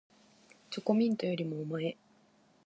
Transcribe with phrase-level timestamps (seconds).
[0.71, 1.95] チョコミントよりもおまえ